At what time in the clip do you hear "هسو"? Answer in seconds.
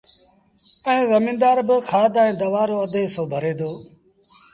3.03-3.23